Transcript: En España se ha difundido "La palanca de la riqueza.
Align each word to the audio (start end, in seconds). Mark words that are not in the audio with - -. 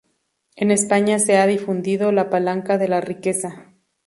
En 0.55 0.71
España 0.71 1.19
se 1.19 1.37
ha 1.37 1.45
difundido 1.45 2.11
"La 2.11 2.31
palanca 2.31 2.79
de 2.79 2.87
la 2.87 3.01
riqueza. 3.01 3.67